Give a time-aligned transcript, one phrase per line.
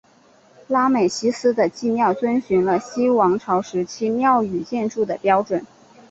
[0.67, 5.63] 拉美西斯的祭庙遵循了新王朝时期庙与建筑的标准。